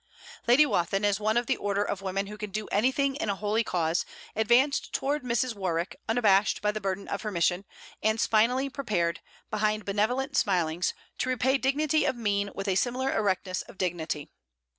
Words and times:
Lady 0.47 0.65
Wathin, 0.65 1.05
as 1.05 1.19
one 1.19 1.37
of 1.37 1.45
the 1.45 1.57
order 1.57 1.83
of 1.83 2.01
women 2.01 2.25
who 2.25 2.35
can 2.35 2.49
do 2.49 2.65
anything 2.69 3.15
in 3.17 3.29
a 3.29 3.35
holy 3.35 3.63
cause, 3.63 4.03
advanced 4.35 4.91
toward 4.91 5.21
Mrs. 5.21 5.53
Warwick, 5.53 5.95
unabashed 6.09 6.59
by 6.59 6.71
the 6.71 6.81
burden 6.81 7.07
of 7.07 7.21
her 7.21 7.29
mission, 7.29 7.65
and 8.01 8.19
spinally 8.19 8.67
prepared, 8.67 9.19
behind 9.51 9.85
benevolent 9.85 10.35
smilings, 10.35 10.95
to 11.19 11.29
repay 11.29 11.59
dignity 11.59 12.05
of 12.05 12.15
mien 12.15 12.49
with 12.55 12.67
a 12.67 12.73
similar 12.73 13.15
erectness 13.15 13.61
of 13.61 13.77
dignity. 13.77 14.31